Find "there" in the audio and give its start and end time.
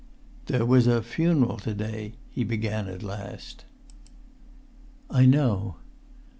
0.47-0.65